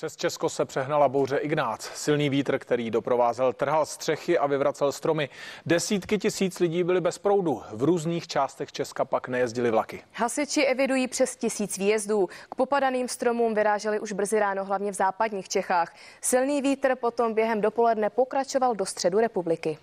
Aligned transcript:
Přes 0.00 0.16
Česko 0.16 0.48
se 0.48 0.64
přehnala 0.64 1.08
bouře 1.08 1.36
Ignác. 1.36 1.82
Silný 1.94 2.30
vítr, 2.30 2.58
který 2.58 2.90
doprovázel, 2.90 3.52
trhal 3.52 3.86
střechy 3.86 4.38
a 4.38 4.46
vyvracel 4.46 4.92
stromy. 4.92 5.28
Desítky 5.66 6.18
tisíc 6.18 6.60
lidí 6.60 6.84
byly 6.84 7.00
bez 7.00 7.18
proudu. 7.18 7.62
V 7.72 7.82
různých 7.82 8.28
částech 8.28 8.72
Česka 8.72 9.04
pak 9.04 9.28
nejezdili 9.28 9.70
vlaky. 9.70 10.02
Hasiči 10.12 10.64
evidují 10.64 11.08
přes 11.08 11.36
tisíc 11.36 11.78
výjezdů. 11.78 12.28
K 12.50 12.54
popadaným 12.54 13.08
stromům 13.08 13.54
vyráželi 13.54 14.00
už 14.00 14.12
brzy 14.12 14.38
ráno, 14.38 14.64
hlavně 14.64 14.92
v 14.92 14.94
západních 14.94 15.48
Čechách. 15.48 15.94
Silný 16.20 16.62
vítr 16.62 16.96
potom 16.96 17.34
během 17.34 17.60
dopoledne 17.60 18.10
pokračoval 18.10 18.74
do 18.74 18.86
středu 18.86 19.18
republiky. 19.18 19.78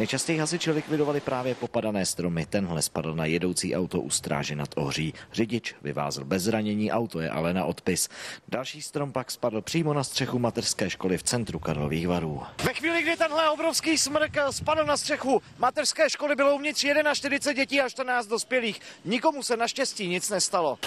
Nejčastěji 0.00 0.38
hasiči 0.38 0.70
likvidovali 0.70 1.20
právě 1.20 1.54
popadané 1.54 2.06
stromy. 2.06 2.46
Tenhle 2.46 2.82
spadl 2.82 3.14
na 3.14 3.24
jedoucí 3.24 3.76
auto 3.76 4.00
u 4.00 4.10
stráže 4.10 4.56
nad 4.56 4.68
Ohří. 4.76 5.14
Řidič 5.32 5.74
vyvázl 5.82 6.24
bez 6.24 6.42
zranění, 6.42 6.92
auto 6.92 7.20
je 7.20 7.30
ale 7.30 7.54
na 7.54 7.64
odpis. 7.64 8.08
Další 8.48 8.82
strom 8.82 9.12
pak 9.12 9.30
spadl 9.30 9.60
přímo 9.60 9.94
na 9.94 10.04
střechu 10.04 10.38
mateřské 10.38 10.90
školy 10.90 11.18
v 11.18 11.22
centru 11.22 11.58
Karlových 11.58 12.08
varů. 12.08 12.42
Ve 12.64 12.74
chvíli, 12.74 13.02
kdy 13.02 13.16
tenhle 13.16 13.50
obrovský 13.50 13.98
smrk 13.98 14.36
spadl 14.50 14.84
na 14.84 14.96
střechu 14.96 15.42
mateřské 15.58 16.10
školy, 16.10 16.36
bylo 16.36 16.54
uvnitř 16.54 16.86
41 17.12 17.52
dětí 17.52 17.80
a 17.80 17.88
14 17.88 18.26
dospělých. 18.26 18.80
Nikomu 19.04 19.42
se 19.42 19.56
naštěstí 19.56 20.08
nic 20.08 20.30
nestalo. 20.30 20.78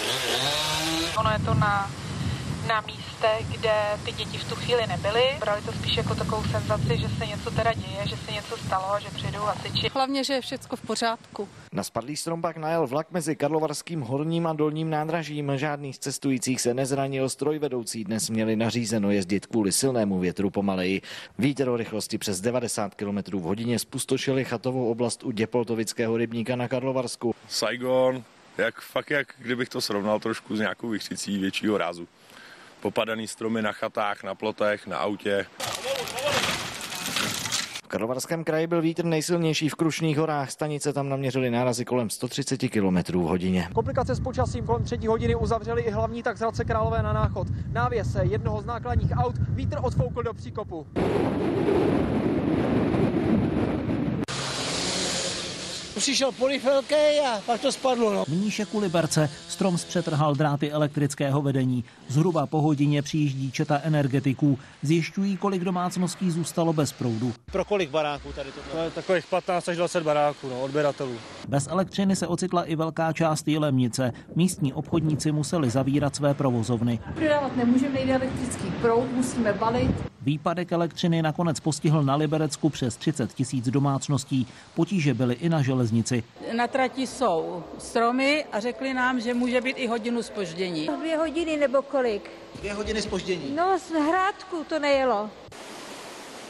Ono 1.17 1.31
je 1.31 1.39
to 1.39 1.53
na 1.53 1.91
na 2.67 2.81
místech, 2.81 3.47
kde 3.51 3.73
ty 4.05 4.11
děti 4.11 4.37
v 4.37 4.49
tu 4.49 4.55
chvíli 4.55 4.87
nebyly. 4.87 5.23
Brali 5.39 5.61
to 5.61 5.71
spíš 5.71 5.97
jako 5.97 6.15
takovou 6.15 6.43
senzaci, 6.43 6.97
že 6.97 7.09
se 7.09 7.25
něco 7.25 7.51
teda 7.51 7.73
děje, 7.73 8.07
že 8.07 8.17
se 8.17 8.31
něco 8.31 8.57
stalo 8.57 8.93
a 8.93 8.99
že 8.99 9.09
přijdou 9.09 9.39
hasiči. 9.39 9.89
Hlavně, 9.93 10.23
že 10.23 10.33
je 10.33 10.41
všechno 10.41 10.77
v 10.77 10.81
pořádku. 10.81 11.49
Na 11.71 11.83
spadlý 11.83 12.17
strom 12.17 12.41
pak 12.41 12.57
najel 12.57 12.87
vlak 12.87 13.07
mezi 13.11 13.35
Karlovarským 13.35 14.01
horním 14.01 14.47
a 14.47 14.53
dolním 14.53 14.89
nádražím. 14.89 15.51
Žádný 15.55 15.93
z 15.93 15.99
cestujících 15.99 16.61
se 16.61 16.73
nezranil. 16.73 17.29
Strojvedoucí 17.29 18.03
dnes 18.03 18.29
měli 18.29 18.55
nařízeno 18.55 19.11
jezdit 19.11 19.45
kvůli 19.45 19.71
silnému 19.71 20.19
větru 20.19 20.49
pomaleji. 20.49 21.01
Vítr 21.39 21.69
o 21.69 21.77
rychlosti 21.77 22.17
přes 22.17 22.41
90 22.41 22.95
km 22.95 23.17
v 23.17 23.41
hodině 23.41 23.79
spustošili 23.79 24.45
chatovou 24.45 24.91
oblast 24.91 25.23
u 25.23 25.31
Děpoltovického 25.31 26.17
rybníka 26.17 26.55
na 26.55 26.67
Karlovarsku. 26.67 27.35
Saigon, 27.47 28.23
jak 28.57 28.81
fakt 28.81 29.11
jak 29.11 29.27
kdybych 29.37 29.69
to 29.69 29.81
srovnal 29.81 30.19
trošku 30.19 30.55
s 30.55 30.59
nějakou 30.59 30.89
vychřicí 30.89 31.37
většího 31.37 31.77
rázu 31.77 32.07
popadaný 32.83 33.27
stromy 33.27 33.61
na 33.61 33.71
chatách, 33.71 34.23
na 34.23 34.35
plotech, 34.35 34.87
na 34.87 34.97
autě. 34.97 35.45
V 37.83 37.87
Karlovarském 37.87 38.43
kraji 38.43 38.67
byl 38.67 38.81
vítr 38.81 39.05
nejsilnější 39.05 39.69
v 39.69 39.75
Krušných 39.75 40.17
horách. 40.17 40.51
Stanice 40.51 40.93
tam 40.93 41.09
naměřily 41.09 41.49
nárazy 41.49 41.85
kolem 41.85 42.09
130 42.09 42.57
km 42.57 42.97
v 43.11 43.23
hodině. 43.23 43.69
Komplikace 43.73 44.15
s 44.15 44.19
počasím 44.19 44.65
kolem 44.65 44.83
třetí 44.83 45.07
hodiny 45.07 45.35
uzavřeli 45.35 45.81
i 45.81 45.91
hlavní 45.91 46.23
tak 46.23 46.37
z 46.37 46.39
Hradce 46.39 46.65
Králové 46.65 47.03
na 47.03 47.13
náchod. 47.13 47.47
Návěse 47.71 48.25
jednoho 48.25 48.61
z 48.61 48.65
nákladních 48.65 49.11
aut 49.11 49.35
vítr 49.49 49.77
odfoukl 49.81 50.23
do 50.23 50.33
příkopu. 50.33 50.87
Přišel 56.03 56.31
polifelke 56.31 57.19
a 57.19 57.41
pak 57.45 57.61
to 57.61 57.71
spadlo. 57.71 58.13
No. 58.13 58.23
Mníšek 58.27 58.73
u 58.73 58.79
Liberce 58.79 59.29
strom 59.49 59.77
zpřetrhal 59.77 60.35
dráty 60.35 60.71
elektrického 60.71 61.41
vedení. 61.41 61.83
Zhruba 62.07 62.47
po 62.47 62.61
hodině 62.61 63.01
přijíždí 63.01 63.51
četa 63.51 63.81
energetiků. 63.83 64.59
Zjišťují, 64.81 65.37
kolik 65.37 65.63
domácností 65.63 66.31
zůstalo 66.31 66.73
bez 66.73 66.91
proudu. 66.91 67.33
Pro 67.51 67.65
kolik 67.65 67.89
baráků 67.89 68.33
tady 68.33 68.51
to 68.51 68.59
bylo? 68.71 68.89
Takových 68.89 69.25
15 69.27 69.69
až 69.69 69.77
20 69.77 70.03
baráků, 70.03 70.49
no, 70.49 70.61
odběratelů. 70.61 71.15
Bez 71.47 71.67
elektřiny 71.67 72.15
se 72.15 72.27
ocitla 72.27 72.63
i 72.63 72.75
velká 72.75 73.13
část 73.13 73.47
Jilemnice. 73.47 74.11
Místní 74.35 74.73
obchodníci 74.73 75.31
museli 75.31 75.69
zavírat 75.69 76.15
své 76.15 76.33
provozovny. 76.33 76.99
Prodávat 77.15 77.55
nemůžeme, 77.55 77.93
nejde 77.93 78.15
elektrický 78.15 78.71
proud, 78.81 79.11
musíme 79.11 79.53
balit. 79.53 80.12
Výpadek 80.25 80.71
elektřiny 80.71 81.21
nakonec 81.21 81.59
postihl 81.59 82.03
na 82.03 82.15
Liberecku 82.15 82.69
přes 82.69 82.97
30 82.97 83.33
tisíc 83.33 83.69
domácností. 83.69 84.47
Potíže 84.75 85.13
byly 85.13 85.33
i 85.33 85.49
na 85.49 85.61
železnici. 85.61 86.23
Na 86.57 86.67
trati 86.67 87.07
jsou 87.07 87.63
stromy 87.77 88.45
a 88.51 88.59
řekli 88.59 88.93
nám, 88.93 89.19
že 89.19 89.33
může 89.33 89.61
být 89.61 89.77
i 89.77 89.87
hodinu 89.87 90.23
spoždění. 90.23 90.89
Dvě 90.99 91.17
hodiny 91.17 91.57
nebo 91.57 91.81
kolik? 91.81 92.31
Dvě 92.59 92.73
hodiny 92.73 93.01
spoždění. 93.01 93.55
No, 93.55 93.79
z 93.79 93.91
Hrádku 93.91 94.63
to 94.69 94.79
nejelo. 94.79 95.29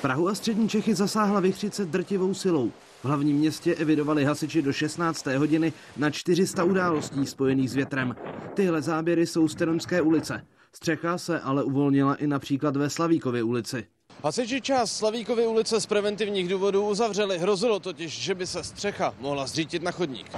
Prahu 0.01 0.27
a 0.27 0.35
střední 0.35 0.69
Čechy 0.69 0.95
zasáhla 0.95 1.39
vychřice 1.39 1.85
drtivou 1.85 2.33
silou. 2.33 2.71
V 3.01 3.05
hlavním 3.05 3.37
městě 3.37 3.75
evidovali 3.75 4.25
hasiči 4.25 4.61
do 4.61 4.73
16. 4.73 5.25
hodiny 5.25 5.73
na 5.97 6.09
400 6.09 6.63
událostí 6.63 7.25
spojených 7.25 7.71
s 7.71 7.75
větrem. 7.75 8.15
Tyhle 8.53 8.81
záběry 8.81 9.27
jsou 9.27 9.47
z 9.47 9.55
Teronské 9.55 10.01
ulice. 10.01 10.45
Střecha 10.75 11.17
se 11.17 11.39
ale 11.39 11.63
uvolnila 11.63 12.15
i 12.15 12.27
například 12.27 12.77
ve 12.77 12.89
Slavíkově 12.89 13.43
ulici. 13.43 13.85
Hasiči 14.23 14.61
část 14.61 14.91
Slavíkovy 14.91 15.47
ulice 15.47 15.81
z 15.81 15.85
preventivních 15.85 16.49
důvodů 16.49 16.89
uzavřeli. 16.89 17.37
Hrozilo 17.37 17.79
totiž, 17.79 18.21
že 18.21 18.35
by 18.35 18.47
se 18.47 18.63
střecha 18.63 19.15
mohla 19.19 19.47
zřítit 19.47 19.83
na 19.83 19.91
chodník. 19.91 20.31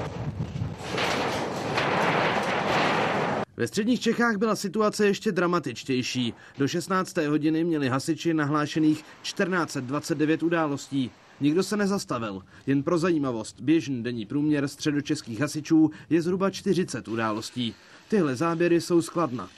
Ve 3.57 3.68
středních 3.68 4.00
Čechách 4.00 4.38
byla 4.38 4.56
situace 4.56 5.06
ještě 5.06 5.31
dramatičtější. 5.31 6.34
Do 6.57 6.68
16. 6.68 7.18
hodiny 7.18 7.63
měli 7.63 7.90
hasiči 7.90 8.34
nahlášených 8.34 9.03
1429 9.22 10.44
událostí. 10.44 11.12
Nikdo 11.41 11.63
se 11.63 11.78
nezastavil. 11.78 12.41
Jen 12.68 12.84
pro 12.84 12.97
zajímavost, 12.97 13.62
běžný 13.62 14.03
denní 14.03 14.25
průměr 14.25 14.68
středočeských 14.68 15.40
hasičů 15.40 15.91
je 16.09 16.22
zhruba 16.22 16.50
40 16.50 17.07
událostí. 17.07 17.75
Tyhle 18.09 18.35
záběry 18.35 18.81
jsou 18.81 19.01
skladna. 19.01 19.50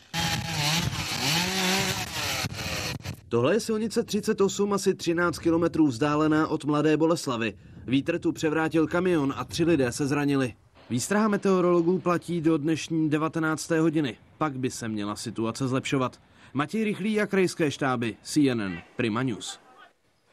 Tohle 3.30 3.54
je 3.54 3.60
silnice 3.60 4.04
38, 4.04 4.74
asi 4.74 4.94
13 4.94 5.40
kilometrů 5.40 5.88
vzdálená 5.88 6.48
od 6.48 6.66
Mladé 6.66 6.98
Boleslavy. 6.98 7.54
Vítr 7.88 8.20
tu 8.20 8.32
převrátil 8.32 8.88
kamion 8.88 9.34
a 9.38 9.44
tři 9.44 9.64
lidé 9.64 9.92
se 9.92 10.08
zranili. 10.08 10.54
Výstraha 10.90 11.28
meteorologů 11.28 12.00
platí 12.00 12.42
do 12.42 12.58
dnešní 12.58 13.10
19. 13.10 13.70
hodiny. 13.72 14.18
Pak 14.38 14.60
by 14.60 14.72
se 14.72 14.88
měla 14.88 15.16
situace 15.16 15.68
zlepšovat. 15.68 16.20
Matěj 16.54 16.84
Rychlý 16.84 17.22
a 17.22 17.28
krajské 17.28 17.72
štáby, 17.72 18.18
CNN, 18.24 18.78
Prima 18.96 19.24
News. 19.24 19.60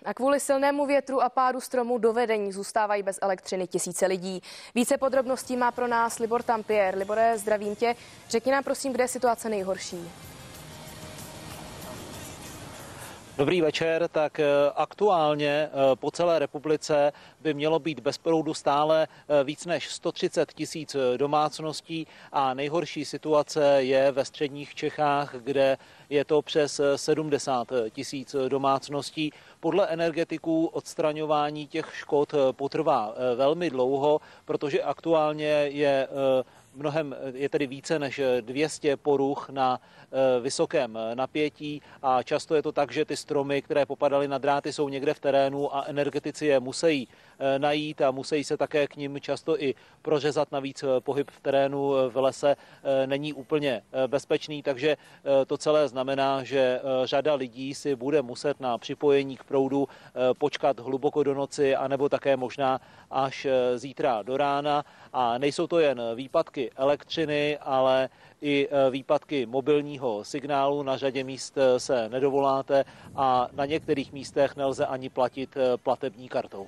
A 0.05 0.15
kvůli 0.15 0.41
silnému 0.41 0.87
větru 0.87 1.23
a 1.23 1.29
pádu 1.29 1.61
stromu 1.61 1.99
do 1.99 2.13
vedení 2.13 2.53
zůstávají 2.53 3.03
bez 3.03 3.19
elektřiny 3.23 3.67
tisíce 3.67 4.07
lidí. 4.07 4.41
Více 4.75 4.99
podrobností 4.99 5.57
má 5.57 5.71
pro 5.71 5.87
nás 5.87 6.19
Libor 6.19 6.43
Tampier. 6.43 6.99
Libore, 6.99 7.39
zdravím 7.39 7.77
tě. 7.77 7.95
Řekni 8.29 8.53
nám 8.53 8.65
prosím, 8.65 8.93
kde 8.93 9.05
je 9.05 9.09
situace 9.09 9.49
nejhorší. 9.49 9.99
Dobrý 13.39 13.61
večer, 13.61 14.09
tak 14.09 14.41
eh, 14.41 14.47
aktuálně 14.75 15.49
eh, 15.49 15.71
po 15.97 16.11
celé 16.11 16.39
republice 16.39 17.13
by 17.41 17.55
mělo 17.55 17.79
být 17.79 18.01
bez 18.01 18.19
proudu 18.19 18.55
stále 18.55 19.09
eh, 19.09 19.45
víc 19.45 19.67
než 19.67 19.89
130 19.89 20.53
tisíc 20.53 20.97
domácností 21.17 22.07
a 22.33 22.55
nejhorší 22.55 23.05
situace 23.05 23.83
je 23.83 24.13
ve 24.13 24.25
středních 24.25 24.75
Čechách, 24.75 25.35
kde 25.39 25.79
je 26.11 26.25
to 26.25 26.43
přes 26.43 26.81
70 26.97 27.73
tisíc 27.91 28.37
domácností. 28.49 29.33
Podle 29.61 29.87
energetiků 29.87 30.67
odstraňování 30.67 31.67
těch 31.67 31.91
škod 31.95 32.35
potrvá 32.53 33.15
velmi 33.37 33.71
dlouho, 33.71 34.21
protože 34.45 34.83
aktuálně 34.83 35.47
je 35.71 36.09
mnohem, 36.75 37.17
je 37.35 37.49
tedy 37.49 37.67
více 37.67 37.99
než 37.99 38.21
200 38.41 38.97
poruch 38.97 39.51
na 39.51 39.81
eh, 39.81 40.41
vysokém 40.41 40.99
napětí 41.15 41.83
a 42.03 42.23
často 42.23 42.55
je 42.55 42.63
to 42.63 42.73
tak, 42.73 42.93
že 42.93 43.05
ty 43.05 43.17
stromy, 43.17 43.63
které 43.63 43.87
popadaly 43.87 44.29
na 44.29 44.39
dráty, 44.39 44.73
jsou 44.73 44.89
někde 44.89 45.15
v 45.15 45.21
terénu 45.21 45.77
a 45.77 45.85
energetici 45.87 46.47
je 46.47 46.61
musí 46.61 47.09
eh, 47.39 47.59
najít 47.59 48.03
a 48.03 48.11
musí 48.11 48.45
se 48.45 48.57
také 48.57 48.87
k 48.87 48.97
ním 48.97 49.21
často 49.21 49.63
i 49.63 49.75
prořezat. 50.03 50.53
Navíc 50.53 50.83
eh, 50.83 51.01
pohyb 51.01 51.31
v 51.31 51.41
terénu 51.41 51.93
v 52.09 52.17
lese 52.17 52.57
není 53.07 53.33
úplně 53.33 53.83
bezpečný, 54.07 54.63
takže 54.63 54.97
to 55.47 55.57
celé 55.57 55.89
znamená, 55.89 56.45
že 56.45 56.81
řada 57.05 57.35
lidí 57.35 57.75
si 57.75 57.97
bude 57.97 58.23
muset 58.23 58.61
na 58.61 58.79
připojení 58.79 59.37
k 59.37 59.45
proudu 59.45 59.89
počkat 60.39 60.81
hluboko 60.81 61.23
do 61.23 61.35
noci, 61.35 61.77
anebo 61.77 62.09
také 62.09 62.37
možná 62.37 62.81
až 63.11 63.47
zítra 63.77 64.23
do 64.23 64.37
rána. 64.37 64.85
A 65.13 65.39
nejsou 65.39 65.67
to 65.67 65.79
jen 65.79 66.03
výpadky 66.15 66.64
elektřiny, 66.77 67.59
ale 67.59 68.09
i 68.43 68.69
e, 68.71 68.91
výpadky 68.91 69.47
mobilního 69.47 70.25
signálu. 70.25 70.83
Na 70.83 70.97
řadě 70.97 71.25
míst 71.25 71.59
e, 71.59 71.81
se 71.81 72.09
nedovoláte 72.09 72.85
a 73.17 73.49
na 73.53 73.67
některých 73.67 74.13
místech 74.13 74.57
nelze 74.57 74.87
ani 74.87 75.09
platit 75.09 75.57
e, 75.57 75.77
platební 75.77 76.29
kartou. 76.29 76.67